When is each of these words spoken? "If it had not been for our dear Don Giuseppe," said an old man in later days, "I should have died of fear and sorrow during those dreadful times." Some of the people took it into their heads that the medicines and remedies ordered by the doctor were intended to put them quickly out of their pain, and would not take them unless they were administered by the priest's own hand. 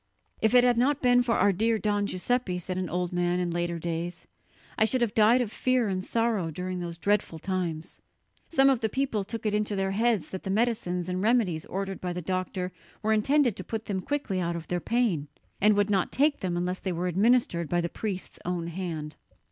"If 0.41 0.55
it 0.55 0.63
had 0.63 0.79
not 0.79 1.03
been 1.03 1.21
for 1.21 1.35
our 1.35 1.53
dear 1.53 1.77
Don 1.77 2.07
Giuseppe," 2.07 2.57
said 2.57 2.75
an 2.75 2.89
old 2.89 3.13
man 3.13 3.39
in 3.39 3.51
later 3.51 3.77
days, 3.77 4.25
"I 4.75 4.83
should 4.83 5.01
have 5.01 5.13
died 5.13 5.41
of 5.41 5.51
fear 5.51 5.87
and 5.87 6.03
sorrow 6.03 6.49
during 6.49 6.79
those 6.79 6.97
dreadful 6.97 7.37
times." 7.37 8.01
Some 8.49 8.67
of 8.71 8.79
the 8.79 8.89
people 8.89 9.23
took 9.23 9.45
it 9.45 9.53
into 9.53 9.75
their 9.75 9.91
heads 9.91 10.29
that 10.29 10.41
the 10.41 10.49
medicines 10.49 11.07
and 11.07 11.21
remedies 11.21 11.65
ordered 11.65 12.01
by 12.01 12.13
the 12.13 12.19
doctor 12.23 12.71
were 13.03 13.13
intended 13.13 13.55
to 13.57 13.63
put 13.63 13.85
them 13.85 14.01
quickly 14.01 14.39
out 14.39 14.55
of 14.55 14.69
their 14.69 14.79
pain, 14.79 15.27
and 15.61 15.75
would 15.77 15.91
not 15.91 16.11
take 16.11 16.39
them 16.39 16.57
unless 16.57 16.79
they 16.79 16.91
were 16.91 17.05
administered 17.05 17.69
by 17.69 17.79
the 17.79 17.87
priest's 17.87 18.39
own 18.43 18.69
hand. 18.69 19.17